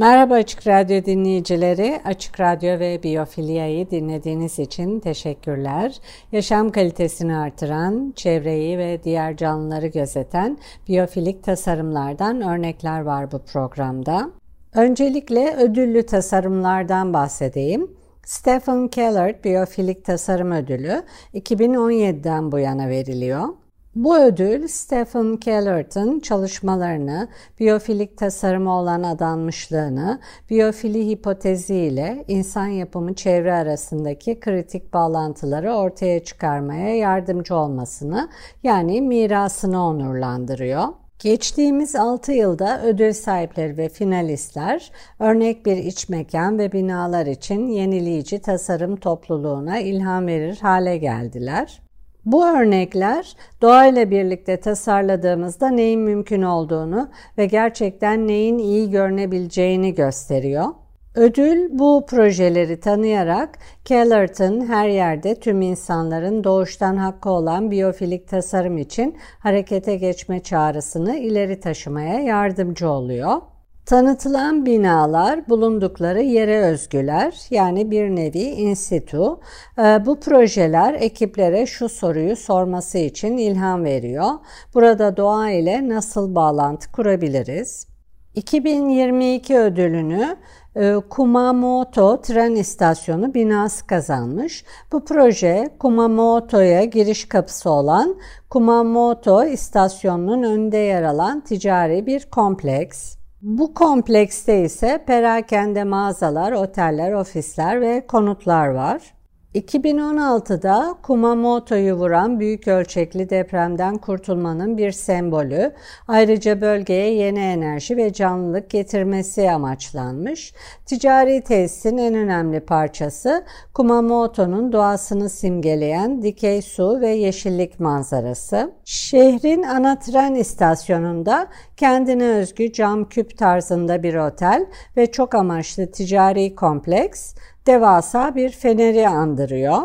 Merhaba 0.00 0.34
Açık 0.34 0.66
Radyo 0.66 1.04
dinleyicileri. 1.04 2.00
Açık 2.04 2.40
Radyo 2.40 2.78
ve 2.78 3.02
Biyofilia'yı 3.02 3.90
dinlediğiniz 3.90 4.58
için 4.58 5.00
teşekkürler. 5.00 5.94
Yaşam 6.32 6.70
kalitesini 6.70 7.36
artıran, 7.36 8.12
çevreyi 8.16 8.78
ve 8.78 9.02
diğer 9.04 9.36
canlıları 9.36 9.86
gözeten 9.86 10.58
biyofilik 10.88 11.44
tasarımlardan 11.44 12.40
örnekler 12.40 13.00
var 13.00 13.32
bu 13.32 13.38
programda. 13.38 14.30
Öncelikle 14.74 15.56
ödüllü 15.56 16.06
tasarımlardan 16.06 17.12
bahsedeyim. 17.12 17.90
Stephen 18.24 18.88
Keller 18.88 19.44
Biyofilik 19.44 20.04
Tasarım 20.04 20.52
Ödülü 20.52 21.02
2017'den 21.34 22.52
bu 22.52 22.58
yana 22.58 22.88
veriliyor. 22.88 23.48
Bu 23.94 24.18
ödül 24.18 24.68
Stephen 24.68 25.36
Kellert'ın 25.36 26.20
çalışmalarını, 26.20 27.28
biyofilik 27.60 28.18
tasarıma 28.18 28.80
olan 28.80 29.02
adanmışlığını, 29.02 30.20
biyofili 30.50 31.08
hipotezi 31.08 31.74
ile 31.74 32.24
insan 32.28 32.66
yapımı 32.66 33.14
çevre 33.14 33.54
arasındaki 33.54 34.40
kritik 34.40 34.94
bağlantıları 34.94 35.72
ortaya 35.72 36.24
çıkarmaya 36.24 36.96
yardımcı 36.96 37.54
olmasını 37.54 38.28
yani 38.62 39.00
mirasını 39.00 39.86
onurlandırıyor. 39.86 40.84
Geçtiğimiz 41.18 41.96
6 41.96 42.32
yılda 42.32 42.82
ödül 42.82 43.12
sahipleri 43.12 43.76
ve 43.76 43.88
finalistler 43.88 44.90
örnek 45.18 45.66
bir 45.66 45.76
iç 45.76 46.08
mekan 46.08 46.58
ve 46.58 46.72
binalar 46.72 47.26
için 47.26 47.68
yenileyici 47.68 48.38
tasarım 48.38 48.96
topluluğuna 48.96 49.78
ilham 49.78 50.26
verir 50.26 50.58
hale 50.60 50.96
geldiler. 50.96 51.89
Bu 52.24 52.46
örnekler 52.46 53.36
doğayla 53.62 54.10
birlikte 54.10 54.60
tasarladığımızda 54.60 55.68
neyin 55.68 56.00
mümkün 56.00 56.42
olduğunu 56.42 57.08
ve 57.38 57.46
gerçekten 57.46 58.28
neyin 58.28 58.58
iyi 58.58 58.90
görünebileceğini 58.90 59.94
gösteriyor. 59.94 60.66
Ödül 61.14 61.78
bu 61.78 62.06
projeleri 62.06 62.80
tanıyarak 62.80 63.58
Kellerton 63.84 64.66
her 64.66 64.88
yerde 64.88 65.34
tüm 65.34 65.62
insanların 65.62 66.44
doğuştan 66.44 66.96
hakkı 66.96 67.30
olan 67.30 67.70
biyofilik 67.70 68.28
tasarım 68.28 68.78
için 68.78 69.16
harekete 69.38 69.96
geçme 69.96 70.42
çağrısını 70.42 71.16
ileri 71.16 71.60
taşımaya 71.60 72.20
yardımcı 72.20 72.88
oluyor. 72.88 73.40
Tanıtılan 73.86 74.66
binalar 74.66 75.48
bulundukları 75.48 76.22
yere 76.22 76.60
özgüler 76.60 77.34
yani 77.50 77.90
bir 77.90 78.10
nevi 78.16 78.38
insitu. 78.42 79.40
Ee, 79.78 79.82
bu 80.06 80.20
projeler 80.20 80.94
ekiplere 80.94 81.66
şu 81.66 81.88
soruyu 81.88 82.36
sorması 82.36 82.98
için 82.98 83.36
ilham 83.36 83.84
veriyor. 83.84 84.30
Burada 84.74 85.16
doğa 85.16 85.50
ile 85.50 85.88
nasıl 85.88 86.34
bağlantı 86.34 86.92
kurabiliriz? 86.92 87.86
2022 88.34 89.58
ödülünü 89.58 90.36
e, 90.76 90.94
Kumamoto 91.10 92.20
tren 92.20 92.54
istasyonu 92.54 93.34
binası 93.34 93.86
kazanmış. 93.86 94.64
Bu 94.92 95.04
proje 95.04 95.68
Kumamoto'ya 95.78 96.84
giriş 96.84 97.28
kapısı 97.28 97.70
olan 97.70 98.16
Kumamoto 98.50 99.44
istasyonunun 99.44 100.42
önünde 100.42 100.76
yer 100.76 101.02
alan 101.02 101.40
ticari 101.40 102.06
bir 102.06 102.26
kompleks. 102.30 103.19
Bu 103.42 103.74
komplekste 103.74 104.62
ise 104.62 105.04
perakende 105.06 105.84
mağazalar, 105.84 106.52
oteller, 106.52 107.12
ofisler 107.12 107.80
ve 107.80 108.06
konutlar 108.06 108.66
var. 108.68 109.14
2016'da 109.54 110.94
Kumamoto'yu 111.02 111.94
vuran 111.94 112.40
büyük 112.40 112.68
ölçekli 112.68 113.30
depremden 113.30 113.98
kurtulmanın 113.98 114.78
bir 114.78 114.92
sembolü, 114.92 115.72
ayrıca 116.08 116.60
bölgeye 116.60 117.14
yeni 117.14 117.38
enerji 117.38 117.96
ve 117.96 118.12
canlılık 118.12 118.70
getirmesi 118.70 119.50
amaçlanmış. 119.50 120.54
Ticari 120.86 121.40
tesisin 121.44 121.98
en 121.98 122.14
önemli 122.14 122.60
parçası 122.60 123.44
Kumamoto'nun 123.74 124.72
doğasını 124.72 125.28
simgeleyen 125.28 126.22
dikey 126.22 126.62
su 126.62 127.00
ve 127.00 127.08
yeşillik 127.08 127.80
manzarası. 127.80 128.72
Şehrin 128.84 129.62
ana 129.62 129.98
tren 129.98 130.34
istasyonunda 130.34 131.46
kendine 131.76 132.24
özgü 132.24 132.72
cam 132.72 133.08
küp 133.08 133.38
tarzında 133.38 134.02
bir 134.02 134.14
otel 134.14 134.66
ve 134.96 135.12
çok 135.12 135.34
amaçlı 135.34 135.90
ticari 135.90 136.54
kompleks, 136.54 137.34
devasa 137.66 138.34
bir 138.34 138.50
feneri 138.50 139.08
andırıyor. 139.08 139.82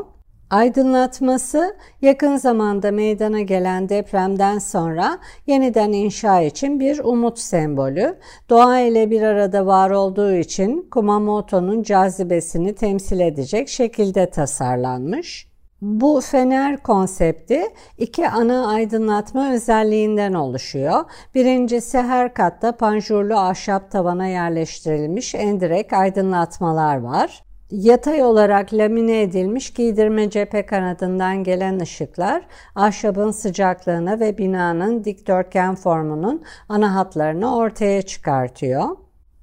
Aydınlatması 0.50 1.76
yakın 2.02 2.38
zamanda 2.38 2.92
meydana 2.92 3.42
gelen 3.42 3.90
depremden 3.90 4.60
sonra 4.60 5.18
yeniden 5.48 5.92
inşa 5.92 6.42
için 6.42 6.80
bir 6.80 7.00
umut 7.00 7.40
sembolü. 7.40 8.18
Doğa 8.50 8.80
ile 8.80 9.12
bir 9.12 9.22
arada 9.22 9.66
var 9.66 9.90
olduğu 9.90 10.34
için 10.34 10.90
Kumamoto'nun 10.92 11.84
cazibesini 11.84 12.76
temsil 12.76 13.20
edecek 13.20 13.70
şekilde 13.70 14.30
tasarlanmış. 14.30 15.48
Bu 15.82 16.22
fener 16.22 16.84
konsepti 16.84 17.64
iki 17.98 18.30
ana 18.30 18.68
aydınlatma 18.68 19.54
özelliğinden 19.54 20.34
oluşuyor. 20.34 21.04
Birincisi 21.36 21.98
her 21.98 22.34
katta 22.34 22.78
panjurlu 22.78 23.36
ahşap 23.36 23.92
tavana 23.92 24.28
yerleştirilmiş 24.28 25.36
endirek 25.36 25.94
aydınlatmalar 25.94 26.98
var. 26.98 27.45
Yatay 27.72 28.24
olarak 28.24 28.74
lamine 28.74 29.22
edilmiş 29.22 29.74
giydirme 29.74 30.30
cephe 30.30 30.66
kanadından 30.66 31.44
gelen 31.44 31.80
ışıklar 31.80 32.46
ahşabın 32.76 33.32
sıcaklığını 33.32 34.20
ve 34.20 34.38
binanın 34.38 35.04
dikdörtgen 35.04 35.76
formunun 35.76 36.44
ana 36.70 36.96
hatlarını 36.96 37.56
ortaya 37.58 38.02
çıkartıyor. 38.02 38.86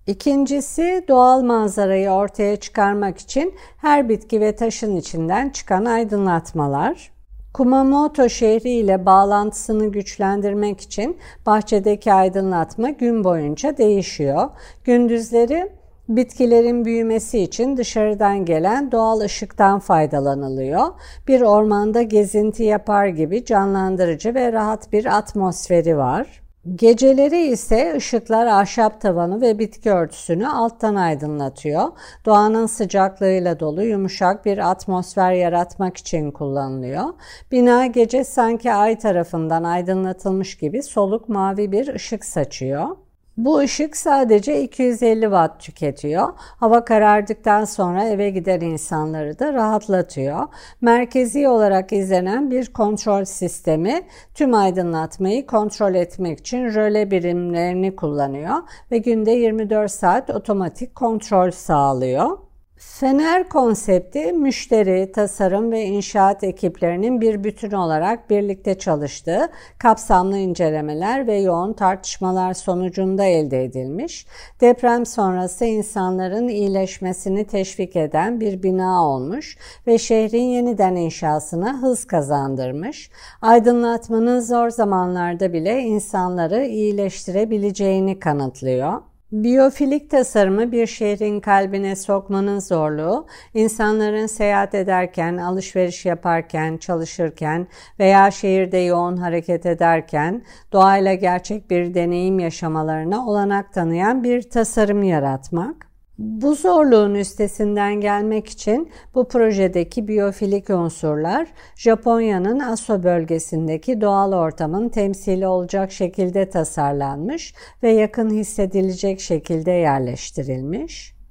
İkincisi 0.06 1.04
doğal 1.08 1.42
manzarayı 1.42 2.10
ortaya 2.10 2.56
çıkarmak 2.56 3.18
için 3.18 3.54
her 3.76 4.08
bitki 4.08 4.40
ve 4.40 4.56
taşın 4.56 4.96
içinden 4.96 5.50
çıkan 5.50 5.84
aydınlatmalar. 5.84 7.12
Kumamoto 7.54 8.28
şehri 8.28 8.70
ile 8.70 9.06
bağlantısını 9.06 9.92
güçlendirmek 9.92 10.80
için 10.80 11.18
bahçedeki 11.46 12.12
aydınlatma 12.12 12.90
gün 12.90 13.24
boyunca 13.24 13.76
değişiyor. 13.76 14.50
Gündüzleri 14.84 15.81
Bitkilerin 16.08 16.84
büyümesi 16.84 17.38
için 17.38 17.76
dışarıdan 17.76 18.44
gelen 18.44 18.92
doğal 18.92 19.20
ışıktan 19.20 19.78
faydalanılıyor. 19.78 20.86
Bir 21.28 21.40
ormanda 21.40 22.02
gezinti 22.02 22.62
yapar 22.62 23.06
gibi 23.06 23.44
canlandırıcı 23.44 24.34
ve 24.34 24.52
rahat 24.52 24.92
bir 24.92 25.18
atmosferi 25.18 25.96
var. 25.96 26.42
Geceleri 26.74 27.46
ise 27.46 27.94
ışıklar 27.96 28.46
ahşap 28.46 29.00
tavanı 29.00 29.40
ve 29.40 29.58
bitki 29.58 29.90
örtüsünü 29.90 30.48
alttan 30.48 30.94
aydınlatıyor. 30.94 31.88
Doğanın 32.26 32.66
sıcaklığıyla 32.66 33.60
dolu 33.60 33.82
yumuşak 33.84 34.44
bir 34.44 34.70
atmosfer 34.70 35.32
yaratmak 35.32 35.96
için 35.96 36.30
kullanılıyor. 36.30 37.04
Bina 37.52 37.86
gece 37.86 38.24
sanki 38.24 38.72
ay 38.72 38.98
tarafından 38.98 39.64
aydınlatılmış 39.64 40.58
gibi 40.58 40.82
soluk 40.82 41.28
mavi 41.28 41.72
bir 41.72 41.94
ışık 41.94 42.24
saçıyor. 42.24 42.88
Bu 43.36 43.58
ışık 43.58 43.96
sadece 43.96 44.62
250 44.62 45.22
watt 45.22 45.60
tüketiyor. 45.60 46.28
Hava 46.38 46.84
karardıktan 46.84 47.64
sonra 47.64 48.04
eve 48.04 48.30
giden 48.30 48.60
insanları 48.60 49.38
da 49.38 49.52
rahatlatıyor. 49.52 50.48
Merkezi 50.80 51.48
olarak 51.48 51.92
izlenen 51.92 52.50
bir 52.50 52.72
kontrol 52.72 53.24
sistemi 53.24 54.02
tüm 54.34 54.54
aydınlatmayı 54.54 55.46
kontrol 55.46 55.94
etmek 55.94 56.38
için 56.38 56.64
röle 56.64 57.10
birimlerini 57.10 57.96
kullanıyor 57.96 58.56
ve 58.90 58.98
günde 58.98 59.30
24 59.30 59.90
saat 59.90 60.30
otomatik 60.30 60.94
kontrol 60.94 61.50
sağlıyor. 61.50 62.38
Fener 62.84 63.48
konsepti 63.48 64.32
müşteri, 64.32 65.12
tasarım 65.12 65.72
ve 65.72 65.84
inşaat 65.84 66.44
ekiplerinin 66.44 67.20
bir 67.20 67.44
bütün 67.44 67.70
olarak 67.72 68.30
birlikte 68.30 68.78
çalıştığı 68.78 69.48
kapsamlı 69.78 70.38
incelemeler 70.38 71.26
ve 71.26 71.36
yoğun 71.36 71.72
tartışmalar 71.72 72.54
sonucunda 72.54 73.24
elde 73.24 73.64
edilmiş. 73.64 74.26
Deprem 74.60 75.06
sonrası 75.06 75.64
insanların 75.64 76.48
iyileşmesini 76.48 77.46
teşvik 77.46 77.96
eden 77.96 78.40
bir 78.40 78.62
bina 78.62 79.06
olmuş 79.06 79.56
ve 79.86 79.98
şehrin 79.98 80.44
yeniden 80.44 80.96
inşasına 80.96 81.82
hız 81.82 82.04
kazandırmış. 82.04 83.10
Aydınlatmanın 83.42 84.40
zor 84.40 84.70
zamanlarda 84.70 85.52
bile 85.52 85.80
insanları 85.80 86.64
iyileştirebileceğini 86.64 88.18
kanıtlıyor. 88.18 89.11
Biyofilik 89.32 90.10
tasarımı 90.10 90.72
bir 90.72 90.86
şehrin 90.86 91.40
kalbine 91.40 91.96
sokmanın 91.96 92.58
zorluğu, 92.58 93.26
insanların 93.54 94.26
seyahat 94.26 94.74
ederken, 94.74 95.36
alışveriş 95.36 96.06
yaparken, 96.06 96.76
çalışırken 96.76 97.66
veya 97.98 98.30
şehirde 98.30 98.78
yoğun 98.78 99.16
hareket 99.16 99.66
ederken 99.66 100.44
doğayla 100.72 101.14
gerçek 101.14 101.70
bir 101.70 101.94
deneyim 101.94 102.38
yaşamalarına 102.38 103.26
olanak 103.26 103.72
tanıyan 103.72 104.24
bir 104.24 104.42
tasarım 104.42 105.02
yaratmak. 105.02 105.91
Bu 106.22 106.54
zorluğun 106.54 107.14
üstesinden 107.14 108.00
gelmek 108.00 108.48
için 108.48 108.90
bu 109.14 109.28
projedeki 109.28 110.08
biyofilik 110.08 110.70
unsurlar 110.70 111.48
Japonya'nın 111.76 112.58
Aso 112.58 113.02
bölgesindeki 113.02 114.00
doğal 114.00 114.32
ortamın 114.32 114.88
temsili 114.88 115.46
olacak 115.46 115.92
şekilde 115.92 116.50
tasarlanmış 116.50 117.54
ve 117.82 117.92
yakın 117.92 118.30
hissedilecek 118.30 119.20
şekilde 119.20 119.70
yerleştirilmiş. 119.70 121.21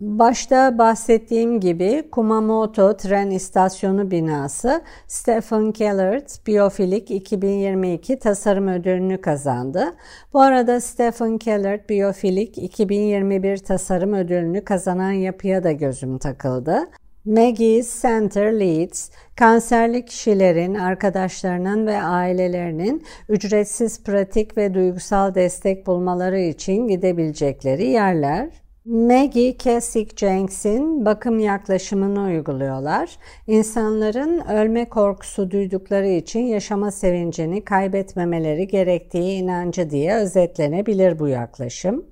Başta 0.00 0.78
bahsettiğim 0.78 1.60
gibi 1.60 2.08
Kumamoto 2.12 2.96
tren 2.96 3.30
istasyonu 3.30 4.10
binası 4.10 4.82
Stephen 5.06 5.72
Kellert 5.72 6.46
Biyofilik 6.46 7.10
2022 7.10 8.18
tasarım 8.18 8.68
ödülünü 8.68 9.20
kazandı. 9.20 9.96
Bu 10.32 10.40
arada 10.40 10.80
Stephen 10.80 11.38
Kellert 11.38 11.88
Biyofilik 11.88 12.58
2021 12.58 13.58
tasarım 13.58 14.12
ödülünü 14.12 14.64
kazanan 14.64 15.12
yapıya 15.12 15.64
da 15.64 15.72
gözüm 15.72 16.18
takıldı. 16.18 16.78
Maggie's 17.24 18.02
Center 18.02 18.60
Leads, 18.60 19.10
kanserli 19.36 20.04
kişilerin, 20.04 20.74
arkadaşlarının 20.74 21.86
ve 21.86 22.02
ailelerinin 22.02 23.04
ücretsiz 23.28 24.02
pratik 24.02 24.56
ve 24.56 24.74
duygusal 24.74 25.34
destek 25.34 25.86
bulmaları 25.86 26.40
için 26.40 26.88
gidebilecekleri 26.88 27.86
yerler. 27.86 28.67
Maggie 28.90 29.56
Kessick 29.56 30.16
Jenks'in 30.16 31.04
bakım 31.04 31.38
yaklaşımını 31.38 32.22
uyguluyorlar. 32.22 33.16
İnsanların 33.46 34.40
ölme 34.48 34.88
korkusu 34.88 35.50
duydukları 35.50 36.08
için 36.08 36.40
yaşama 36.40 36.90
sevincini 36.90 37.64
kaybetmemeleri 37.64 38.68
gerektiği 38.68 39.32
inancı 39.42 39.90
diye 39.90 40.14
özetlenebilir 40.14 41.18
bu 41.18 41.28
yaklaşım. 41.28 42.04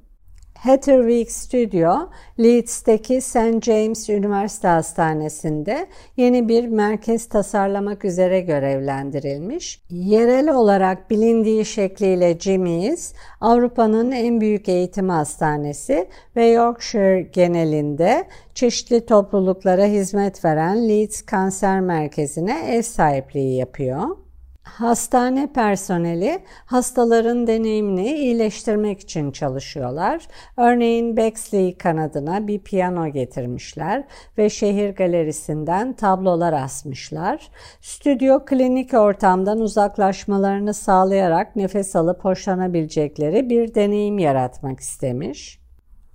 Hatterwick 0.58 1.30
Studio, 1.30 2.10
Leeds'teki 2.38 3.20
St. 3.20 3.62
James 3.62 4.08
Üniversite 4.08 4.68
Hastanesi'nde 4.68 5.86
yeni 6.16 6.48
bir 6.48 6.68
merkez 6.68 7.26
tasarlamak 7.26 8.04
üzere 8.04 8.40
görevlendirilmiş. 8.40 9.82
Yerel 9.90 10.54
olarak 10.54 11.10
bilindiği 11.10 11.64
şekliyle 11.64 12.38
Jimmy's, 12.38 13.12
Avrupa'nın 13.40 14.12
en 14.12 14.40
büyük 14.40 14.68
eğitim 14.68 15.08
hastanesi 15.08 16.08
ve 16.36 16.46
Yorkshire 16.46 17.22
genelinde 17.22 18.24
çeşitli 18.54 19.06
topluluklara 19.06 19.84
hizmet 19.84 20.44
veren 20.44 20.88
Leeds 20.88 21.22
Kanser 21.22 21.80
Merkezi'ne 21.80 22.76
ev 22.76 22.82
sahipliği 22.82 23.56
yapıyor. 23.56 24.25
Hastane 24.66 25.52
personeli 25.52 26.38
hastaların 26.66 27.46
deneyimini 27.46 28.12
iyileştirmek 28.12 29.00
için 29.00 29.30
çalışıyorlar. 29.30 30.28
Örneğin 30.56 31.16
Bexley 31.16 31.78
kanadına 31.78 32.46
bir 32.46 32.58
piyano 32.58 33.08
getirmişler 33.08 34.04
ve 34.38 34.50
şehir 34.50 34.94
galerisinden 34.94 35.92
tablolar 35.92 36.52
asmışlar. 36.52 37.48
Stüdyo 37.80 38.44
klinik 38.44 38.94
ortamdan 38.94 39.58
uzaklaşmalarını 39.58 40.74
sağlayarak 40.74 41.56
nefes 41.56 41.96
alıp 41.96 42.24
hoşlanabilecekleri 42.24 43.50
bir 43.50 43.74
deneyim 43.74 44.18
yaratmak 44.18 44.80
istemiş. 44.80 45.65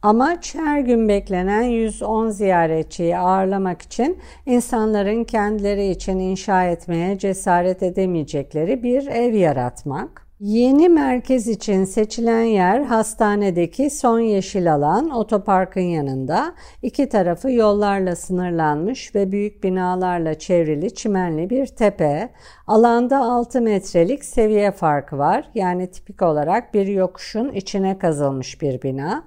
Amaç 0.02 0.56
her 0.56 0.80
gün 0.80 1.10
beklenen 1.10 1.62
110 1.62 2.30
ziyaretçiyi 2.30 3.18
ağırlamak 3.18 3.82
için 3.82 4.20
insanların 4.46 5.24
kendileri 5.24 5.88
için 5.88 6.20
inşa 6.20 6.66
etmeye 6.66 7.18
cesaret 7.18 7.84
edemeyecekleri 7.84 8.84
bir 8.84 9.08
ev 9.08 9.34
yaratmak. 9.34 10.28
Yeni 10.40 10.90
merkez 10.90 11.48
için 11.48 11.86
seçilen 11.86 12.44
yer 12.44 12.82
hastanedeki 12.82 13.90
son 13.90 14.20
yeşil 14.20 14.74
alan 14.74 15.10
otoparkın 15.10 15.82
yanında 15.82 16.54
iki 16.82 17.10
tarafı 17.10 17.52
yollarla 17.52 18.16
sınırlanmış 18.16 19.16
ve 19.16 19.32
büyük 19.32 19.64
binalarla 19.64 20.40
çevrili 20.40 20.96
çimenli 20.96 21.50
bir 21.50 21.68
tepe. 21.68 22.30
Alanda 22.68 23.18
6 23.18 23.62
metrelik 23.62 24.26
seviye 24.26 24.72
farkı 24.72 25.18
var. 25.18 25.50
Yani 25.56 25.92
tipik 25.92 26.22
olarak 26.22 26.74
bir 26.74 26.88
yokuşun 26.88 27.50
içine 27.50 28.00
kazılmış 28.00 28.62
bir 28.62 28.82
bina. 28.82 29.24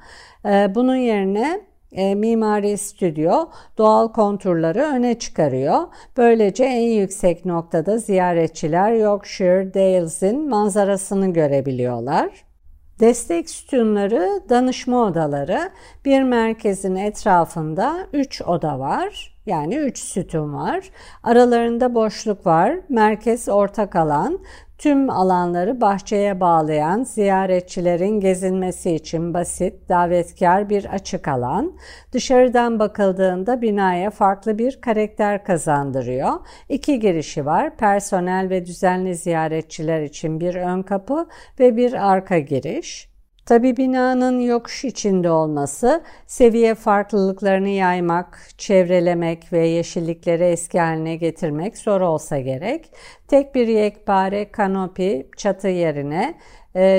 Ee, 0.46 0.72
bunun 0.74 0.96
yerine 0.96 1.60
e, 1.92 2.14
mimari 2.14 2.78
stüdyo 2.78 3.46
doğal 3.78 4.12
konturları 4.12 4.82
öne 4.82 5.18
çıkarıyor. 5.18 5.78
Böylece 6.16 6.64
en 6.64 7.00
yüksek 7.00 7.44
noktada 7.44 7.98
ziyaretçiler 7.98 8.92
Yorkshire 8.92 9.74
Dales'in 9.74 10.48
manzarasını 10.48 11.32
görebiliyorlar. 11.32 12.44
Destek 13.00 13.50
sütunları, 13.50 14.40
danışma 14.48 15.04
odaları, 15.06 15.70
bir 16.04 16.22
merkezin 16.22 16.96
etrafında 16.96 18.06
3 18.12 18.42
oda 18.42 18.78
var. 18.78 19.34
Yani 19.46 19.76
3 19.76 19.98
sütun 19.98 20.54
var. 20.54 20.90
Aralarında 21.22 21.94
boşluk 21.94 22.46
var. 22.46 22.80
Merkez 22.88 23.48
ortak 23.48 23.96
alan. 23.96 24.38
Tüm 24.78 25.10
alanları 25.10 25.80
bahçeye 25.80 26.40
bağlayan 26.40 27.02
ziyaretçilerin 27.02 28.20
gezinmesi 28.20 28.90
için 28.94 29.34
basit, 29.34 29.88
davetkar 29.88 30.70
bir 30.70 30.84
açık 30.84 31.28
alan. 31.28 31.72
Dışarıdan 32.12 32.78
bakıldığında 32.78 33.62
binaya 33.62 34.10
farklı 34.10 34.58
bir 34.58 34.80
karakter 34.80 35.44
kazandırıyor. 35.44 36.32
İki 36.68 37.00
girişi 37.00 37.46
var. 37.46 37.76
Personel 37.76 38.50
ve 38.50 38.66
düzenli 38.66 39.14
ziyaretçiler 39.14 40.02
için 40.02 40.40
bir 40.40 40.54
ön 40.54 40.82
kapı 40.82 41.26
ve 41.60 41.76
bir 41.76 42.12
arka 42.12 42.38
giriş. 42.38 43.13
Tabi 43.46 43.76
binanın 43.76 44.40
yokuş 44.40 44.84
içinde 44.84 45.30
olması, 45.30 46.04
seviye 46.26 46.74
farklılıklarını 46.74 47.68
yaymak, 47.68 48.40
çevrelemek 48.58 49.52
ve 49.52 49.66
yeşillikleri 49.66 50.44
eski 50.44 50.80
haline 50.80 51.16
getirmek 51.16 51.78
zor 51.78 52.00
olsa 52.00 52.38
gerek. 52.40 52.90
Tek 53.28 53.54
bir 53.54 53.68
yekpare 53.68 54.50
kanopi 54.50 55.26
çatı 55.36 55.68
yerine 55.68 56.34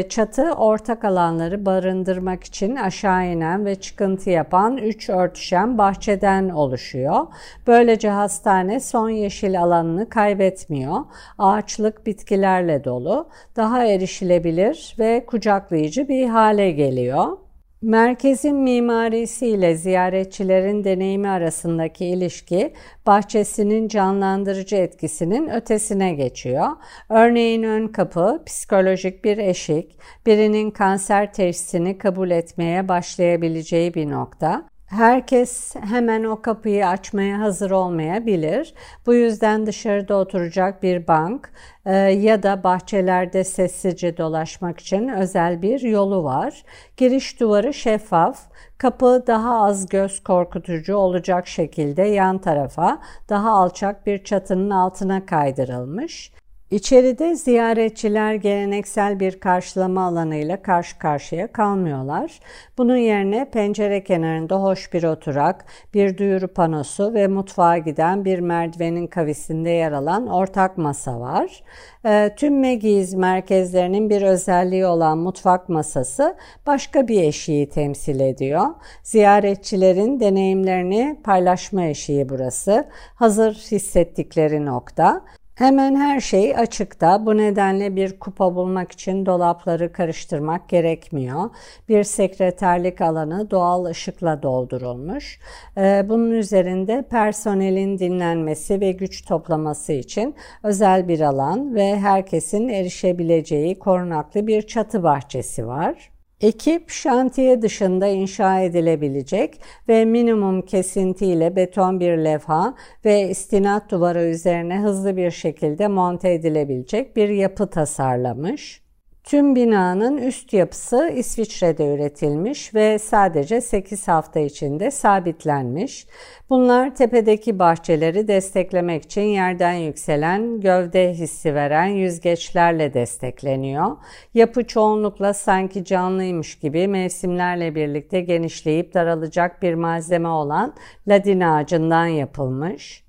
çatı 0.09 0.53
ortak 0.53 1.05
alanları 1.05 1.65
barındırmak 1.65 2.43
için 2.43 2.75
aşağı 2.75 3.25
inen 3.25 3.65
ve 3.65 3.75
çıkıntı 3.75 4.29
yapan 4.29 4.77
üç 4.77 5.09
örtüşen 5.09 5.77
bahçeden 5.77 6.49
oluşuyor. 6.49 7.27
Böylece 7.67 8.09
hastane 8.09 8.79
son 8.79 9.09
yeşil 9.09 9.61
alanını 9.61 10.09
kaybetmiyor. 10.09 10.97
Ağaçlık 11.37 12.05
bitkilerle 12.05 12.83
dolu, 12.83 13.27
daha 13.55 13.85
erişilebilir 13.85 14.95
ve 14.99 15.25
kucaklayıcı 15.25 16.07
bir 16.07 16.27
hale 16.29 16.71
geliyor. 16.71 17.44
Merkezin 17.85 18.55
mimarisi 18.55 19.47
ile 19.47 19.75
ziyaretçilerin 19.75 20.83
deneyimi 20.83 21.29
arasındaki 21.29 22.05
ilişki 22.05 22.73
bahçesinin 23.07 23.87
canlandırıcı 23.87 24.75
etkisinin 24.75 25.49
ötesine 25.49 26.13
geçiyor. 26.13 26.67
Örneğin 27.09 27.63
ön 27.63 27.87
kapı 27.87 28.43
psikolojik 28.45 29.25
bir 29.25 29.37
eşik, 29.37 29.97
birinin 30.25 30.71
kanser 30.71 31.33
teşhisini 31.33 31.97
kabul 31.97 32.31
etmeye 32.31 32.87
başlayabileceği 32.87 33.93
bir 33.93 34.09
nokta. 34.09 34.74
Herkes 34.85 35.75
hemen 35.75 36.23
o 36.23 36.41
kapıyı 36.41 36.87
açmaya 36.87 37.39
hazır 37.39 37.71
olmayabilir. 37.71 38.73
Bu 39.05 39.13
yüzden 39.13 39.65
dışarıda 39.65 40.15
oturacak 40.15 40.83
bir 40.83 41.07
bank 41.07 41.51
e, 41.85 41.95
ya 41.95 42.43
da 42.43 42.63
bahçelerde 42.63 43.43
sessizce 43.43 44.17
dolaşmak 44.17 44.79
için 44.79 45.07
özel 45.07 45.61
bir 45.61 45.81
yolu 45.81 46.23
var. 46.23 46.63
Giriş 46.97 47.39
duvarı 47.39 47.73
şeffaf, 47.73 48.39
kapı 48.77 49.23
daha 49.27 49.65
az 49.65 49.89
göz 49.89 50.23
korkutucu 50.23 50.95
olacak 50.95 51.47
şekilde 51.47 52.01
yan 52.01 52.37
tarafa 52.37 53.01
daha 53.29 53.51
alçak 53.51 54.05
bir 54.05 54.23
çatının 54.23 54.69
altına 54.69 55.25
kaydırılmış. 55.25 56.31
İçeride 56.71 57.35
ziyaretçiler 57.35 58.33
geleneksel 58.33 59.19
bir 59.19 59.39
karşılama 59.39 60.05
alanıyla 60.05 60.61
karşı 60.61 60.99
karşıya 60.99 61.51
kalmıyorlar. 61.51 62.39
Bunun 62.77 62.95
yerine 62.95 63.49
pencere 63.49 64.03
kenarında 64.03 64.63
hoş 64.63 64.93
bir 64.93 65.03
oturak, 65.03 65.65
bir 65.93 66.17
duyuru 66.17 66.47
panosu 66.47 67.13
ve 67.13 67.27
mutfağa 67.27 67.77
giden 67.77 68.25
bir 68.25 68.39
merdivenin 68.39 69.07
kavisinde 69.07 69.69
yer 69.69 69.91
alan 69.91 70.27
ortak 70.27 70.77
masa 70.77 71.19
var. 71.19 71.63
Ee, 72.05 72.35
tüm 72.37 72.59
Megiz 72.59 73.13
merkezlerinin 73.13 74.09
bir 74.09 74.21
özelliği 74.21 74.85
olan 74.85 75.17
mutfak 75.17 75.69
masası 75.69 76.35
başka 76.67 77.07
bir 77.07 77.23
eşiği 77.23 77.69
temsil 77.69 78.19
ediyor. 78.19 78.65
Ziyaretçilerin 79.03 80.19
deneyimlerini 80.19 81.21
paylaşma 81.23 81.83
eşiği 81.83 82.29
burası. 82.29 82.87
Hazır 83.15 83.53
hissettikleri 83.53 84.65
nokta. 84.65 85.21
Hemen 85.55 85.95
her 85.95 86.19
şey 86.19 86.57
açıkta. 86.57 87.25
Bu 87.25 87.37
nedenle 87.37 87.95
bir 87.95 88.19
kupa 88.19 88.55
bulmak 88.55 88.91
için 88.91 89.25
dolapları 89.25 89.91
karıştırmak 89.91 90.69
gerekmiyor. 90.69 91.49
Bir 91.89 92.03
sekreterlik 92.03 93.01
alanı 93.01 93.51
doğal 93.51 93.85
ışıkla 93.85 94.43
doldurulmuş. 94.43 95.39
Ee, 95.77 96.05
bunun 96.09 96.31
üzerinde 96.31 97.05
personelin 97.09 97.99
dinlenmesi 97.99 98.81
ve 98.81 98.91
güç 98.91 99.25
toplaması 99.25 99.93
için 99.93 100.35
özel 100.63 101.07
bir 101.07 101.19
alan 101.19 101.75
ve 101.75 101.99
herkesin 101.99 102.67
erişebileceği 102.69 103.79
korunaklı 103.79 104.47
bir 104.47 104.61
çatı 104.61 105.03
bahçesi 105.03 105.67
var. 105.67 106.14
Ekip 106.41 106.89
şantiye 106.89 107.61
dışında 107.61 108.07
inşa 108.07 108.59
edilebilecek 108.59 109.61
ve 109.87 110.05
minimum 110.05 110.61
kesintiyle 110.61 111.55
beton 111.55 111.99
bir 111.99 112.17
levha 112.17 112.75
ve 113.05 113.29
istinat 113.29 113.91
duvarı 113.91 114.23
üzerine 114.23 114.79
hızlı 114.79 115.17
bir 115.17 115.31
şekilde 115.31 115.87
monte 115.87 116.33
edilebilecek 116.33 117.15
bir 117.15 117.29
yapı 117.29 117.69
tasarlamış. 117.69 118.84
Tüm 119.25 119.55
binanın 119.55 120.17
üst 120.17 120.53
yapısı 120.53 121.11
İsviçre'de 121.15 121.93
üretilmiş 121.95 122.73
ve 122.73 122.99
sadece 122.99 123.61
8 123.61 124.07
hafta 124.07 124.39
içinde 124.39 124.91
sabitlenmiş. 124.91 126.07
Bunlar 126.49 126.95
tepedeki 126.95 127.59
bahçeleri 127.59 128.27
desteklemek 128.27 129.03
için 129.03 129.21
yerden 129.21 129.73
yükselen, 129.73 130.61
gövde 130.61 131.13
hissi 131.13 131.55
veren 131.55 131.85
yüzgeçlerle 131.85 132.93
destekleniyor. 132.93 133.97
Yapı 134.33 134.67
çoğunlukla 134.67 135.33
sanki 135.33 135.85
canlıymış 135.85 136.59
gibi 136.59 136.87
mevsimlerle 136.87 137.75
birlikte 137.75 138.21
genişleyip 138.21 138.93
daralacak 138.93 139.61
bir 139.61 139.73
malzeme 139.73 140.29
olan 140.29 140.73
ladin 141.07 141.39
ağacından 141.39 142.05
yapılmış. 142.05 143.04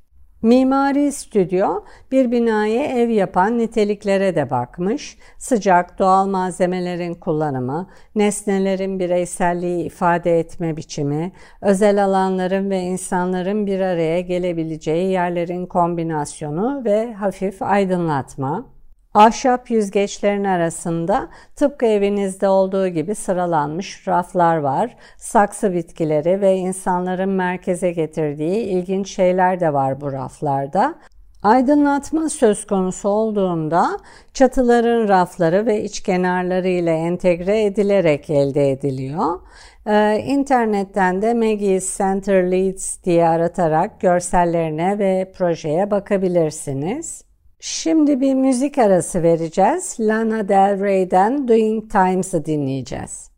Mimari 0.47 1.12
stüdyo 1.12 1.85
bir 2.12 2.31
binayı 2.31 2.81
ev 2.81 3.09
yapan 3.09 3.59
niteliklere 3.59 4.35
de 4.37 4.50
bakmış. 4.50 5.19
Sıcak 5.38 5.99
doğal 5.99 6.26
malzemelerin 6.26 7.15
kullanımı, 7.15 7.88
nesnelerin 8.15 8.99
bireyselliği 8.99 9.85
ifade 9.85 10.38
etme 10.38 10.76
biçimi, 10.76 11.33
özel 11.61 12.05
alanların 12.05 12.71
ve 12.71 12.81
insanların 12.81 13.67
bir 13.67 13.81
araya 13.81 14.21
gelebileceği 14.21 15.11
yerlerin 15.11 15.67
kombinasyonu 15.67 16.83
ve 16.85 17.12
hafif 17.15 17.62
aydınlatma. 17.62 18.75
Ahşap 19.16 19.70
yüzgeçlerin 19.70 20.44
arasında 20.44 21.28
tıpkı 21.54 21.87
evinizde 21.87 22.49
olduğu 22.49 22.88
gibi 22.88 23.14
sıralanmış 23.14 24.08
raflar 24.08 24.56
var. 24.56 24.96
Saksı 25.16 25.73
bitkileri 25.73 26.40
ve 26.40 26.56
insanların 26.56 27.28
merkeze 27.28 27.92
getirdiği 27.92 28.56
ilginç 28.56 29.08
şeyler 29.08 29.61
de 29.61 29.73
var 29.73 30.00
bu 30.00 30.12
raflarda. 30.12 30.94
Aydınlatma 31.42 32.28
söz 32.28 32.66
konusu 32.66 33.08
olduğunda 33.08 33.99
çatıların 34.35 35.08
rafları 35.08 35.66
ve 35.66 35.82
iç 35.82 36.00
kenarları 36.00 36.68
ile 36.68 36.92
entegre 36.92 37.64
edilerek 37.64 38.30
elde 38.30 38.70
ediliyor. 38.70 39.40
Ee, 39.87 40.18
internetten 40.26 41.23
de 41.23 41.35
Maggie's 41.35 41.99
Center 41.99 42.50
Leads 42.50 43.04
diye 43.04 43.28
aratarak 43.28 44.00
görsellerine 44.00 44.99
ve 44.99 45.32
projeye 45.37 45.90
bakabilirsiniz. 45.90 47.25
Şimdi 47.68 48.20
bir 48.20 48.35
müzik 48.35 48.78
arası 48.78 49.23
vereceğiz. 49.23 49.96
Lana 50.00 50.49
Del 50.49 50.80
Rey'den 50.80 51.49
Doing 51.49 51.90
Times'ı 51.90 52.44
dinleyeceğiz. 52.44 53.30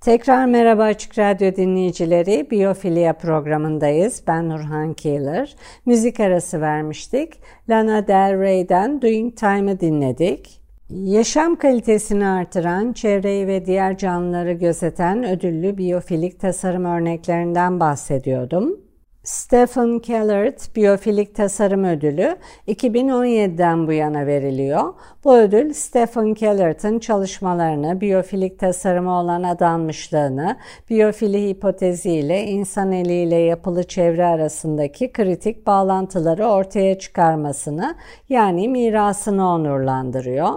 Tekrar 0.00 0.46
merhaba 0.46 0.82
Açık 0.82 1.18
Radyo 1.18 1.56
dinleyicileri. 1.56 2.50
Biyofilya 2.50 3.12
programındayız. 3.12 4.22
Ben 4.26 4.48
Nurhan 4.48 4.94
Keeler. 4.94 5.56
Müzik 5.86 6.20
arası 6.20 6.60
vermiştik. 6.60 7.40
Lana 7.68 8.08
Del 8.08 8.40
Rey'den 8.40 9.02
Doing 9.02 9.36
Time'ı 9.36 9.80
dinledik. 9.80 10.60
Yaşam 10.90 11.56
kalitesini 11.56 12.26
artıran, 12.26 12.92
çevreyi 12.92 13.46
ve 13.46 13.66
diğer 13.66 13.98
canlıları 13.98 14.52
gözeten 14.52 15.24
ödüllü 15.24 15.78
biyofilik 15.78 16.40
tasarım 16.40 16.84
örneklerinden 16.84 17.80
bahsediyordum. 17.80 18.85
Stephen 19.26 19.98
Kellert 19.98 20.76
Biyofilik 20.76 21.34
Tasarım 21.34 21.84
Ödülü 21.84 22.36
2017'den 22.68 23.86
bu 23.86 23.92
yana 23.92 24.26
veriliyor. 24.26 24.94
Bu 25.24 25.36
ödül 25.36 25.72
Stephen 25.72 26.34
Kellert'ın 26.34 26.98
çalışmalarını, 26.98 28.00
biyofilik 28.00 28.58
tasarıma 28.58 29.20
olan 29.20 29.42
adanmışlığını, 29.42 30.56
biyofili 30.90 31.48
hipoteziyle 31.48 32.44
insan 32.44 32.92
eliyle 32.92 33.36
yapılı 33.36 33.82
çevre 33.82 34.26
arasındaki 34.26 35.12
kritik 35.12 35.66
bağlantıları 35.66 36.46
ortaya 36.46 36.98
çıkarmasını 36.98 37.94
yani 38.28 38.68
mirasını 38.68 39.48
onurlandırıyor. 39.48 40.52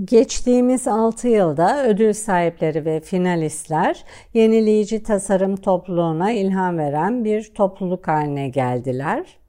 Geçtiğimiz 0.00 0.88
6 0.88 1.28
yılda 1.28 1.86
ödül 1.86 2.12
sahipleri 2.12 2.84
ve 2.84 3.00
finalistler 3.00 4.04
yenileyici 4.34 5.02
tasarım 5.02 5.56
topluluğuna 5.56 6.32
ilham 6.32 6.78
veren 6.78 7.24
bir 7.24 7.54
topluluk 7.54 8.08
haline 8.08 8.48
geldiler. 8.48 9.41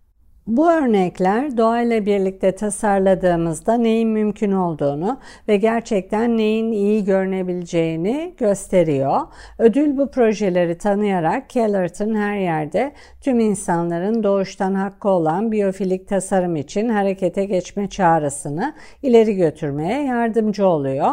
Bu 0.47 0.71
örnekler 0.71 1.57
doğayla 1.57 2.05
birlikte 2.05 2.55
tasarladığımızda 2.55 3.73
neyin 3.77 4.09
mümkün 4.09 4.51
olduğunu 4.51 5.19
ve 5.47 5.57
gerçekten 5.57 6.37
neyin 6.37 6.71
iyi 6.71 7.03
görünebileceğini 7.03 8.33
gösteriyor. 8.37 9.21
Ödül 9.59 9.97
bu 9.97 10.11
projeleri 10.11 10.77
tanıyarak 10.77 11.49
Kellerton 11.49 12.15
her 12.15 12.37
yerde 12.37 12.93
tüm 13.21 13.39
insanların 13.39 14.23
doğuştan 14.23 14.73
hakkı 14.73 15.09
olan 15.09 15.51
biyofilik 15.51 16.07
tasarım 16.07 16.55
için 16.55 16.89
harekete 16.89 17.45
geçme 17.45 17.89
çağrısını 17.89 18.73
ileri 19.01 19.35
götürmeye 19.35 20.03
yardımcı 20.03 20.67
oluyor. 20.67 21.11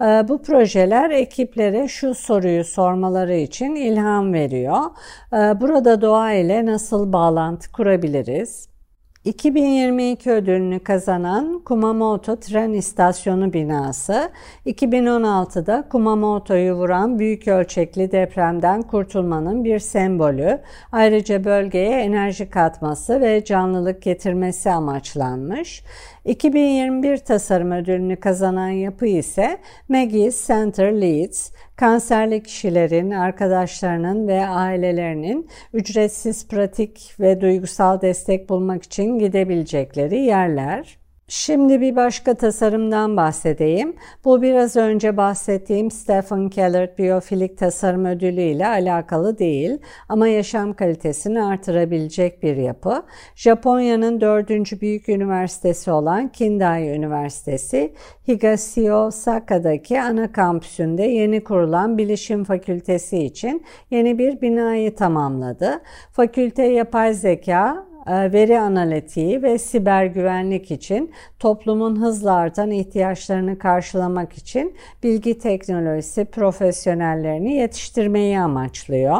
Ee, 0.00 0.04
bu 0.28 0.42
projeler 0.42 1.10
ekiplere 1.10 1.88
şu 1.88 2.14
soruyu 2.14 2.64
sormaları 2.64 3.34
için 3.34 3.74
ilham 3.74 4.32
veriyor. 4.32 4.80
Ee, 5.32 5.36
burada 5.36 6.00
doğa 6.00 6.32
ile 6.32 6.66
nasıl 6.66 7.12
bağlantı 7.12 7.72
kurabiliriz? 7.72 8.71
2022 9.24 10.30
ödülünü 10.30 10.78
kazanan 10.78 11.58
Kumamoto 11.64 12.36
Tren 12.36 12.72
İstasyonu 12.72 13.52
binası, 13.52 14.30
2016'da 14.66 15.84
Kumamoto'yu 15.90 16.74
vuran 16.74 17.18
büyük 17.18 17.48
ölçekli 17.48 18.12
depremden 18.12 18.82
kurtulmanın 18.82 19.64
bir 19.64 19.78
sembolü, 19.78 20.60
ayrıca 20.92 21.44
bölgeye 21.44 22.00
enerji 22.00 22.50
katması 22.50 23.20
ve 23.20 23.44
canlılık 23.44 24.02
getirmesi 24.02 24.70
amaçlanmış. 24.70 25.84
2021 26.24 27.16
tasarım 27.18 27.72
ödülünü 27.72 28.16
kazanan 28.16 28.68
yapı 28.68 29.06
ise 29.06 29.58
Maggie's 29.88 30.46
Center 30.46 31.00
Leeds, 31.00 31.50
kanserli 31.82 32.42
kişilerin, 32.42 33.10
arkadaşlarının 33.10 34.28
ve 34.28 34.46
ailelerinin 34.46 35.48
ücretsiz 35.72 36.48
pratik 36.48 37.14
ve 37.20 37.40
duygusal 37.40 38.00
destek 38.00 38.48
bulmak 38.48 38.82
için 38.82 39.18
gidebilecekleri 39.18 40.20
yerler. 40.20 41.01
Şimdi 41.34 41.80
bir 41.80 41.96
başka 41.96 42.34
tasarımdan 42.34 43.16
bahsedeyim. 43.16 43.96
Bu 44.24 44.42
biraz 44.42 44.76
önce 44.76 45.16
bahsettiğim 45.16 45.90
Stephen 45.90 46.48
Keller 46.48 46.98
Biyofilik 46.98 47.58
Tasarım 47.58 48.04
Ödülü 48.04 48.40
ile 48.40 48.66
alakalı 48.66 49.38
değil 49.38 49.78
ama 50.08 50.28
yaşam 50.28 50.72
kalitesini 50.72 51.42
artırabilecek 51.44 52.42
bir 52.42 52.56
yapı. 52.56 53.02
Japonya'nın 53.34 54.20
dördüncü 54.20 54.80
büyük 54.80 55.08
üniversitesi 55.08 55.90
olan 55.90 56.28
Kindai 56.28 56.88
Üniversitesi, 56.88 57.94
Higashi-Osaka'daki 58.28 60.00
ana 60.00 60.32
kampüsünde 60.32 61.02
yeni 61.02 61.44
kurulan 61.44 61.98
Bilişim 61.98 62.44
Fakültesi 62.44 63.18
için 63.18 63.64
yeni 63.90 64.18
bir 64.18 64.40
binayı 64.40 64.94
tamamladı. 64.94 65.80
Fakülte 66.12 66.62
yapay 66.62 67.14
zeka, 67.14 67.91
veri 68.06 68.60
analitiği 68.60 69.42
ve 69.42 69.58
siber 69.58 70.04
güvenlik 70.04 70.70
için 70.70 71.12
toplumun 71.38 72.00
hızla 72.02 72.32
artan 72.32 72.70
ihtiyaçlarını 72.70 73.58
karşılamak 73.58 74.32
için 74.32 74.76
bilgi 75.02 75.38
teknolojisi 75.38 76.24
profesyonellerini 76.24 77.54
yetiştirmeyi 77.54 78.40
amaçlıyor. 78.40 79.18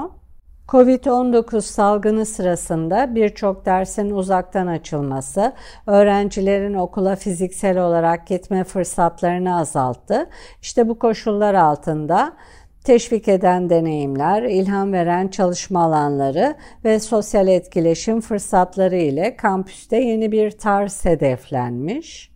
Covid-19 0.69 1.61
salgını 1.61 2.27
sırasında 2.27 3.15
birçok 3.15 3.67
dersin 3.67 4.11
uzaktan 4.11 4.67
açılması, 4.67 5.53
öğrencilerin 5.87 6.75
okula 6.75 7.17
fiziksel 7.17 7.79
olarak 7.79 8.27
gitme 8.27 8.65
fırsatlarını 8.65 9.59
azalttı. 9.59 10.27
İşte 10.63 10.89
bu 10.89 10.99
koşullar 10.99 11.55
altında 11.55 12.33
teşvik 12.85 13.29
eden 13.29 13.71
deneyimler, 13.71 14.43
ilham 14.43 14.93
veren 14.93 15.29
çalışma 15.29 15.85
alanları 15.85 16.57
ve 16.85 17.01
sosyal 17.01 17.49
etkileşim 17.49 18.21
fırsatları 18.21 18.97
ile 18.97 19.37
kampüste 19.37 19.97
yeni 19.97 20.33
bir 20.33 20.51
tarz 20.51 21.05
hedeflenmiş. 21.05 22.32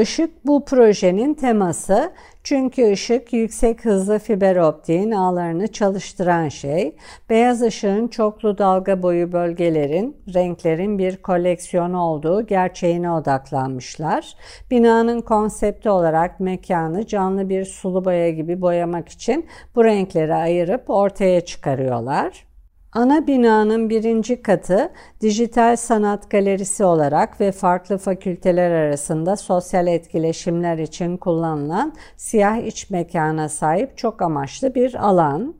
Işık 0.00 0.46
bu 0.46 0.64
projenin 0.64 1.34
teması 1.34 2.12
çünkü 2.44 2.92
ışık 2.92 3.32
yüksek 3.32 3.84
hızlı 3.84 4.18
fiber 4.18 4.56
optiğin 4.56 5.10
ağlarını 5.10 5.66
çalıştıran 5.66 6.48
şey. 6.48 6.96
Beyaz 7.30 7.62
ışığın 7.62 8.08
çoklu 8.08 8.58
dalga 8.58 9.02
boyu 9.02 9.32
bölgelerin, 9.32 10.16
renklerin 10.34 10.98
bir 10.98 11.16
koleksiyonu 11.16 12.00
olduğu 12.00 12.46
gerçeğine 12.46 13.10
odaklanmışlar. 13.10 14.34
Binanın 14.70 15.20
konsepti 15.20 15.90
olarak 15.90 16.40
mekanı 16.40 17.06
canlı 17.06 17.48
bir 17.48 17.64
sulu 17.64 18.04
boya 18.04 18.30
gibi 18.30 18.60
boyamak 18.60 19.08
için 19.08 19.46
bu 19.74 19.84
renkleri 19.84 20.34
ayırıp 20.34 20.90
ortaya 20.90 21.40
çıkarıyorlar. 21.40 22.47
Ana 22.92 23.26
binanın 23.26 23.90
birinci 23.90 24.42
katı 24.42 24.92
dijital 25.20 25.76
sanat 25.76 26.30
galerisi 26.30 26.84
olarak 26.84 27.40
ve 27.40 27.52
farklı 27.52 27.98
fakülteler 27.98 28.70
arasında 28.70 29.36
sosyal 29.36 29.86
etkileşimler 29.86 30.78
için 30.78 31.16
kullanılan 31.16 31.92
siyah 32.16 32.56
iç 32.56 32.90
mekana 32.90 33.48
sahip 33.48 33.98
çok 33.98 34.22
amaçlı 34.22 34.74
bir 34.74 35.08
alan. 35.08 35.54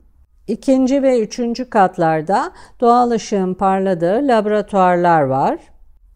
İkinci 0.47 1.03
ve 1.03 1.21
üçüncü 1.21 1.71
katlarda 1.71 2.53
doğal 2.81 3.11
ışığın 3.11 3.55
parladığı 3.55 4.29
laboratuvarlar 4.29 5.23
var. 5.23 5.59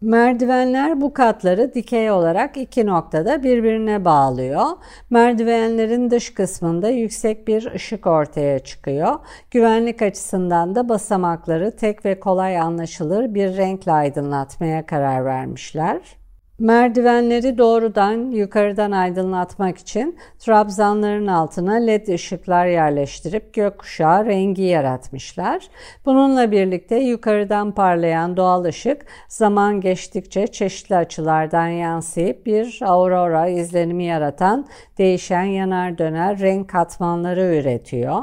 Merdivenler 0.03 1.01
bu 1.01 1.13
katları 1.13 1.73
dikey 1.73 2.11
olarak 2.11 2.57
iki 2.57 2.85
noktada 2.85 3.43
birbirine 3.43 4.05
bağlıyor. 4.05 4.65
Merdivenlerin 5.09 6.11
dış 6.11 6.33
kısmında 6.33 6.89
yüksek 6.89 7.47
bir 7.47 7.71
ışık 7.75 8.07
ortaya 8.07 8.59
çıkıyor. 8.59 9.19
Güvenlik 9.51 10.01
açısından 10.01 10.75
da 10.75 10.89
basamakları 10.89 11.75
tek 11.75 12.05
ve 12.05 12.19
kolay 12.19 12.59
anlaşılır 12.59 13.33
bir 13.33 13.57
renkle 13.57 13.91
aydınlatmaya 13.91 14.85
karar 14.85 15.25
vermişler. 15.25 16.22
Merdivenleri 16.59 17.57
doğrudan 17.57 18.31
yukarıdan 18.31 18.91
aydınlatmak 18.91 19.77
için 19.77 20.17
trabzanların 20.39 21.27
altına 21.27 21.73
led 21.73 22.07
ışıklar 22.07 22.65
yerleştirip 22.65 23.53
gökkuşağı 23.53 24.25
rengi 24.25 24.61
yaratmışlar. 24.61 25.67
Bununla 26.05 26.51
birlikte 26.51 26.95
yukarıdan 26.95 27.71
parlayan 27.71 28.37
doğal 28.37 28.63
ışık 28.63 29.05
zaman 29.27 29.81
geçtikçe 29.81 30.47
çeşitli 30.47 30.95
açılardan 30.95 31.67
yansıyıp 31.67 32.45
bir 32.45 32.79
aurora 32.81 33.47
izlenimi 33.47 34.03
yaratan 34.03 34.67
değişen 34.97 35.43
yanar 35.43 35.97
döner 35.97 36.39
renk 36.39 36.69
katmanları 36.69 37.55
üretiyor. 37.55 38.21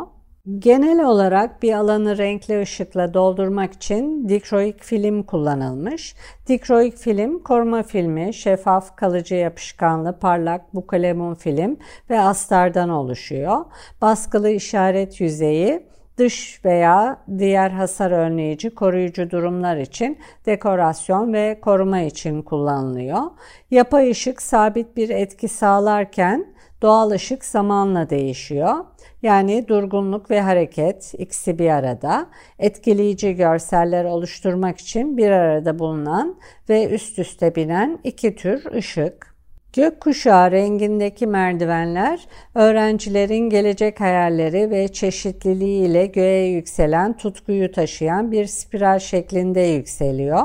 Genel 0.58 1.04
olarak 1.04 1.62
bir 1.62 1.72
alanı 1.72 2.18
renkli 2.18 2.60
ışıkla 2.60 3.14
doldurmak 3.14 3.72
için 3.72 4.28
dikroik 4.28 4.82
film 4.82 5.22
kullanılmış. 5.22 6.14
Dikroik 6.46 6.96
film 6.96 7.38
koruma 7.38 7.82
filmi, 7.82 8.34
şeffaf, 8.34 8.96
kalıcı 8.96 9.34
yapışkanlı, 9.34 10.18
parlak 10.18 10.74
bukalemun 10.74 11.34
film 11.34 11.76
ve 12.10 12.20
astardan 12.20 12.88
oluşuyor. 12.88 13.64
Baskılı 14.02 14.50
işaret 14.50 15.20
yüzeyi 15.20 15.86
dış 16.18 16.64
veya 16.64 17.16
diğer 17.38 17.70
hasar 17.70 18.10
önleyici 18.10 18.70
koruyucu 18.70 19.30
durumlar 19.30 19.76
için 19.76 20.18
dekorasyon 20.46 21.32
ve 21.32 21.60
koruma 21.60 22.00
için 22.00 22.42
kullanılıyor. 22.42 23.22
Yapay 23.70 24.10
ışık 24.10 24.42
sabit 24.42 24.96
bir 24.96 25.10
etki 25.10 25.48
sağlarken 25.48 26.46
doğal 26.82 27.10
ışık 27.10 27.44
zamanla 27.44 28.10
değişiyor. 28.10 28.74
Yani 29.22 29.68
durgunluk 29.68 30.30
ve 30.30 30.40
hareket 30.40 31.14
ikisi 31.18 31.58
bir 31.58 31.70
arada 31.70 32.26
etkileyici 32.58 33.34
görseller 33.36 34.04
oluşturmak 34.04 34.78
için 34.78 35.16
bir 35.16 35.30
arada 35.30 35.78
bulunan 35.78 36.36
ve 36.68 36.90
üst 36.90 37.18
üste 37.18 37.54
binen 37.54 37.98
iki 38.04 38.36
tür 38.36 38.72
ışık. 38.72 39.39
Gökkuşağı 39.72 40.50
rengindeki 40.50 41.26
merdivenler 41.26 42.20
öğrencilerin 42.54 43.50
gelecek 43.50 44.00
hayalleri 44.00 44.70
ve 44.70 44.88
çeşitliliği 44.88 45.88
ile 45.88 46.06
göğe 46.06 46.46
yükselen 46.46 47.16
tutkuyu 47.16 47.72
taşıyan 47.72 48.32
bir 48.32 48.46
spiral 48.46 48.98
şeklinde 48.98 49.60
yükseliyor. 49.60 50.42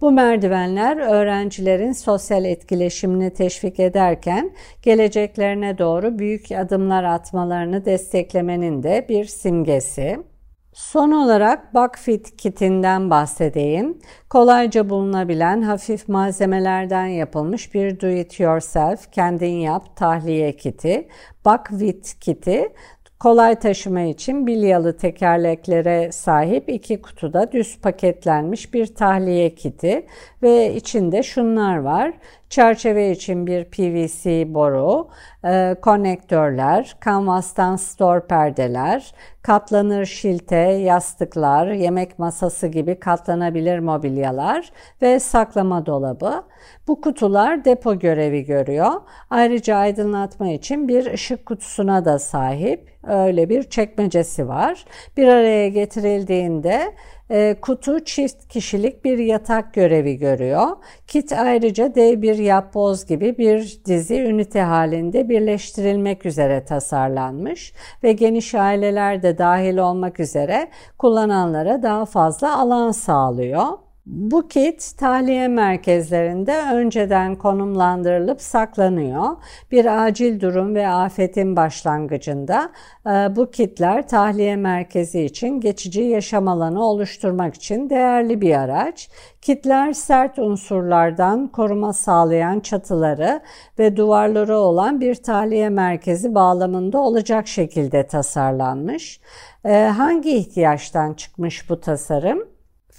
Bu 0.00 0.10
merdivenler 0.10 0.96
öğrencilerin 0.96 1.92
sosyal 1.92 2.44
etkileşimini 2.44 3.30
teşvik 3.30 3.80
ederken 3.80 4.50
geleceklerine 4.82 5.78
doğru 5.78 6.18
büyük 6.18 6.52
adımlar 6.52 7.04
atmalarını 7.04 7.84
desteklemenin 7.84 8.82
de 8.82 9.06
bir 9.08 9.24
simgesi. 9.24 10.33
Son 10.74 11.10
olarak 11.10 11.74
Buckfit 11.74 12.36
kitinden 12.36 13.10
bahsedeyim. 13.10 13.98
Kolayca 14.30 14.90
bulunabilen 14.90 15.62
hafif 15.62 16.08
malzemelerden 16.08 17.06
yapılmış 17.06 17.74
bir 17.74 18.00
do 18.00 18.08
it 18.08 18.40
yourself, 18.40 19.12
kendin 19.12 19.54
yap 19.56 19.96
tahliye 19.96 20.56
kiti. 20.56 21.08
Buckfit 21.44 22.20
kiti 22.20 22.72
kolay 23.20 23.58
taşıma 23.58 24.00
için 24.00 24.46
bilyalı 24.46 24.96
tekerleklere 24.96 26.12
sahip 26.12 26.68
iki 26.68 27.02
kutuda 27.02 27.52
düz 27.52 27.80
paketlenmiş 27.80 28.74
bir 28.74 28.94
tahliye 28.94 29.54
kiti 29.54 30.06
ve 30.42 30.74
içinde 30.74 31.22
şunlar 31.22 31.76
var. 31.76 32.12
Çerçeve 32.48 33.10
için 33.10 33.46
bir 33.46 33.64
PVC 33.64 34.54
boru, 34.54 35.08
e, 35.44 35.76
konektörler, 35.82 36.96
kanvastan 37.00 37.76
store 37.76 38.26
perdeler, 38.26 39.14
katlanır 39.42 40.04
şilte, 40.04 40.56
yastıklar, 40.56 41.66
yemek 41.66 42.18
masası 42.18 42.66
gibi 42.66 43.00
katlanabilir 43.00 43.78
mobilyalar 43.78 44.72
ve 45.02 45.20
saklama 45.20 45.86
dolabı. 45.86 46.42
Bu 46.88 47.00
kutular 47.00 47.64
depo 47.64 47.98
görevi 47.98 48.44
görüyor. 48.44 48.92
Ayrıca 49.30 49.76
aydınlatma 49.76 50.48
için 50.48 50.88
bir 50.88 51.12
ışık 51.12 51.46
kutusuna 51.46 52.04
da 52.04 52.18
sahip. 52.18 52.93
Öyle 53.08 53.48
bir 53.48 53.62
çekmecesi 53.62 54.48
var. 54.48 54.84
Bir 55.16 55.28
araya 55.28 55.68
getirildiğinde 55.68 56.94
e, 57.30 57.56
kutu 57.60 58.04
çift 58.04 58.48
kişilik 58.48 59.04
bir 59.04 59.18
yatak 59.18 59.74
görevi 59.74 60.18
görüyor. 60.18 60.66
Kit 61.06 61.32
ayrıca 61.32 61.94
dev 61.94 62.22
bir 62.22 62.38
yapboz 62.38 63.06
gibi 63.06 63.38
bir 63.38 63.80
dizi 63.84 64.20
ünite 64.20 64.60
halinde 64.60 65.28
birleştirilmek 65.28 66.26
üzere 66.26 66.64
tasarlanmış 66.64 67.72
ve 68.02 68.12
geniş 68.12 68.54
aileler 68.54 69.22
de 69.22 69.38
dahil 69.38 69.78
olmak 69.78 70.20
üzere 70.20 70.68
kullananlara 70.98 71.82
daha 71.82 72.06
fazla 72.06 72.58
alan 72.58 72.90
sağlıyor. 72.90 73.83
Bu 74.06 74.48
kit 74.48 74.98
tahliye 74.98 75.48
merkezlerinde 75.48 76.58
önceden 76.72 77.36
konumlandırılıp 77.36 78.40
saklanıyor. 78.40 79.24
Bir 79.70 80.04
acil 80.04 80.40
durum 80.40 80.74
ve 80.74 80.88
afetin 80.88 81.56
başlangıcında 81.56 82.70
e, 83.06 83.10
bu 83.10 83.50
kitler 83.50 84.08
tahliye 84.08 84.56
merkezi 84.56 85.22
için 85.22 85.60
geçici 85.60 86.02
yaşam 86.02 86.48
alanı 86.48 86.84
oluşturmak 86.84 87.54
için 87.54 87.90
değerli 87.90 88.40
bir 88.40 88.54
araç. 88.54 89.08
Kitler 89.40 89.92
sert 89.92 90.38
unsurlardan 90.38 91.48
koruma 91.48 91.92
sağlayan 91.92 92.60
çatıları 92.60 93.40
ve 93.78 93.96
duvarları 93.96 94.56
olan 94.56 95.00
bir 95.00 95.14
tahliye 95.14 95.68
merkezi 95.68 96.34
bağlamında 96.34 96.98
olacak 96.98 97.48
şekilde 97.48 98.06
tasarlanmış. 98.06 99.20
E, 99.64 99.84
hangi 99.84 100.36
ihtiyaçtan 100.36 101.14
çıkmış 101.14 101.70
bu 101.70 101.80
tasarım? 101.80 102.53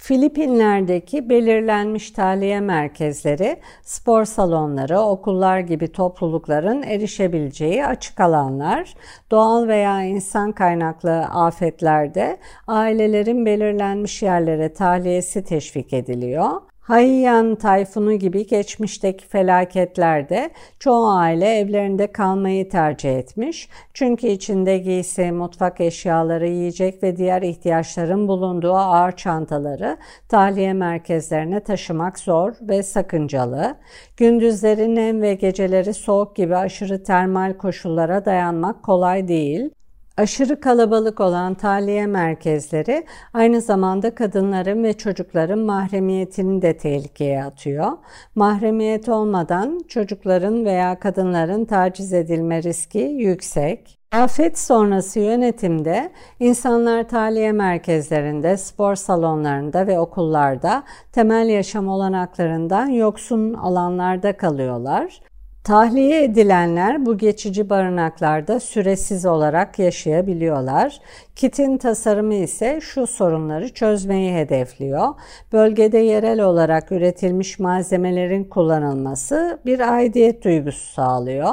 Filipinler'deki 0.06 1.28
belirlenmiş 1.28 2.10
tahliye 2.10 2.60
merkezleri, 2.60 3.56
spor 3.82 4.24
salonları, 4.24 5.00
okullar 5.00 5.60
gibi 5.60 5.92
toplulukların 5.92 6.82
erişebileceği 6.82 7.86
açık 7.86 8.20
alanlar, 8.20 8.94
doğal 9.30 9.68
veya 9.68 10.02
insan 10.02 10.52
kaynaklı 10.52 11.20
afetlerde 11.20 12.38
ailelerin 12.66 13.46
belirlenmiş 13.46 14.22
yerlere 14.22 14.72
tahliyesi 14.72 15.44
teşvik 15.44 15.92
ediliyor. 15.92 16.50
Haiyan 16.86 17.54
tayfunu 17.54 18.12
gibi 18.12 18.46
geçmişteki 18.46 19.26
felaketlerde 19.28 20.50
çoğu 20.78 21.08
aile 21.08 21.58
evlerinde 21.58 22.12
kalmayı 22.12 22.68
tercih 22.68 23.18
etmiş. 23.18 23.68
Çünkü 23.94 24.26
içinde 24.26 24.78
giysi, 24.78 25.32
mutfak 25.32 25.80
eşyaları, 25.80 26.48
yiyecek 26.48 27.02
ve 27.02 27.16
diğer 27.16 27.42
ihtiyaçların 27.42 28.28
bulunduğu 28.28 28.74
ağır 28.74 29.12
çantaları 29.12 29.96
tahliye 30.28 30.72
merkezlerine 30.72 31.60
taşımak 31.60 32.18
zor 32.18 32.52
ve 32.60 32.82
sakıncalı. 32.82 33.76
Gündüzleri 34.16 34.94
nem 34.94 35.22
ve 35.22 35.34
geceleri 35.34 35.94
soğuk 35.94 36.36
gibi 36.36 36.56
aşırı 36.56 37.02
termal 37.02 37.52
koşullara 37.52 38.24
dayanmak 38.24 38.82
kolay 38.82 39.28
değil. 39.28 39.70
Aşırı 40.16 40.60
kalabalık 40.60 41.20
olan 41.20 41.54
tahliye 41.54 42.06
merkezleri 42.06 43.06
aynı 43.32 43.60
zamanda 43.60 44.14
kadınların 44.14 44.84
ve 44.84 44.92
çocukların 44.92 45.58
mahremiyetini 45.58 46.62
de 46.62 46.76
tehlikeye 46.76 47.44
atıyor. 47.44 47.92
Mahremiyet 48.34 49.08
olmadan 49.08 49.80
çocukların 49.88 50.64
veya 50.64 50.98
kadınların 50.98 51.64
taciz 51.64 52.12
edilme 52.12 52.62
riski 52.62 52.98
yüksek. 52.98 53.98
Afet 54.12 54.58
sonrası 54.58 55.20
yönetimde 55.20 56.12
insanlar 56.40 57.08
tahliye 57.08 57.52
merkezlerinde, 57.52 58.56
spor 58.56 58.94
salonlarında 58.94 59.86
ve 59.86 59.98
okullarda 59.98 60.82
temel 61.12 61.48
yaşam 61.48 61.88
olanaklarından 61.88 62.86
yoksun 62.86 63.54
alanlarda 63.54 64.36
kalıyorlar. 64.36 65.20
Tahliye 65.66 66.24
edilenler 66.24 67.06
bu 67.06 67.18
geçici 67.18 67.70
barınaklarda 67.70 68.60
süresiz 68.60 69.26
olarak 69.26 69.78
yaşayabiliyorlar. 69.78 70.98
Kitin 71.36 71.78
tasarımı 71.78 72.34
ise 72.34 72.80
şu 72.82 73.06
sorunları 73.06 73.74
çözmeyi 73.74 74.34
hedefliyor. 74.34 75.08
Bölgede 75.52 75.98
yerel 75.98 76.40
olarak 76.40 76.92
üretilmiş 76.92 77.58
malzemelerin 77.58 78.44
kullanılması 78.44 79.60
bir 79.66 79.92
aidiyet 79.94 80.44
duygusu 80.44 80.92
sağlıyor. 80.92 81.52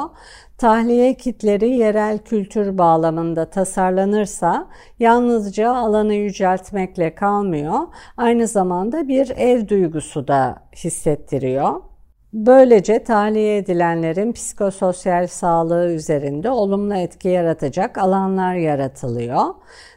Tahliye 0.58 1.14
kitleri 1.14 1.70
yerel 1.70 2.18
kültür 2.18 2.78
bağlamında 2.78 3.50
tasarlanırsa 3.50 4.68
yalnızca 4.98 5.74
alanı 5.74 6.14
yüceltmekle 6.14 7.14
kalmıyor, 7.14 7.78
aynı 8.16 8.46
zamanda 8.46 9.08
bir 9.08 9.30
ev 9.36 9.68
duygusu 9.68 10.28
da 10.28 10.56
hissettiriyor. 10.76 11.93
Böylece 12.34 13.04
tahliye 13.04 13.56
edilenlerin 13.56 14.32
psikososyal 14.32 15.26
sağlığı 15.26 15.92
üzerinde 15.92 16.50
olumlu 16.50 16.94
etki 16.94 17.28
yaratacak 17.28 17.98
alanlar 17.98 18.54
yaratılıyor. 18.54 19.44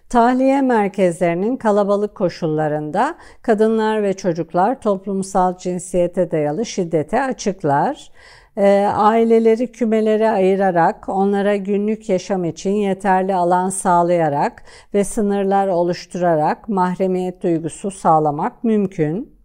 Tahliye 0.10 0.62
merkezlerinin 0.62 1.58
kalabalık 1.58 2.16
koşullarında 2.16 3.16
kadınlar 3.42 4.04
ve 4.04 4.14
çocuklar 4.14 4.82
toplumsal 4.82 5.58
cinsiyete 5.58 6.32
dayalı 6.32 6.66
şiddete 6.66 7.22
açıklar. 7.22 8.12
E, 8.58 8.88
aileleri 8.96 9.72
kümelere 9.72 10.30
ayırarak, 10.30 11.10
onlara 11.10 11.56
günlük 11.56 12.10
yaşam 12.10 12.46
için 12.46 12.72
yeterli 12.72 13.36
alan 13.36 13.70
sağlayarak 13.70 14.64
ve 14.94 15.04
sınırlar 15.04 15.68
oluşturarak 15.68 16.70
mahremiyet 16.70 17.44
duygusu 17.44 17.92
sağlamak 17.92 18.64
mümkün. 18.64 19.37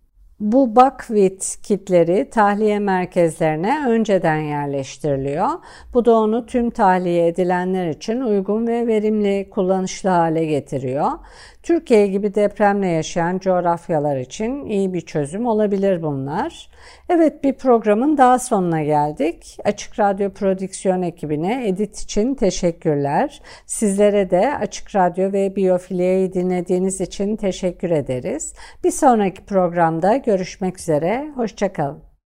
Bu 0.43 0.77
bakvit 0.77 1.57
kitleri 1.63 2.31
tahliye 2.31 2.79
merkezlerine 2.79 3.85
önceden 3.89 4.37
yerleştiriliyor. 4.37 5.49
Bu 5.95 6.05
da 6.05 6.13
onu 6.13 6.47
tüm 6.47 6.71
tahliye 6.71 7.27
edilenler 7.27 7.89
için 7.89 8.21
uygun 8.21 8.67
ve 8.67 8.87
verimli 8.87 9.51
kullanışlı 9.51 10.11
hale 10.11 10.45
getiriyor. 10.45 11.11
Türkiye 11.63 12.07
gibi 12.07 12.35
depremle 12.35 12.89
yaşayan 12.89 13.39
coğrafyalar 13.39 14.17
için 14.17 14.67
iyi 14.67 14.93
bir 14.93 15.01
çözüm 15.01 15.47
olabilir 15.47 16.03
bunlar. 16.03 16.69
Evet 17.09 17.45
bir 17.45 17.53
programın 17.53 18.17
daha 18.17 18.39
sonuna 18.39 18.83
geldik. 18.83 19.57
Açık 19.65 19.99
Radyo 19.99 20.31
Prodüksiyon 20.31 21.03
ekibine 21.03 21.69
edit 21.69 21.99
için 21.99 22.35
teşekkürler. 22.35 23.43
Sizlere 23.67 24.31
de 24.31 24.57
Açık 24.57 24.97
Radyo 24.97 25.33
ve 25.33 25.57
Biyofiliye'yi 25.57 26.33
dinlediğiniz 26.33 27.01
için 27.01 27.37
teşekkür 27.37 27.91
ederiz. 27.91 28.55
Bir 28.85 28.91
sonraki 28.91 29.45
programda 29.45 30.17
görüşmek 30.17 30.79
üzere. 30.79 31.33
Hoşçakalın. 31.37 32.12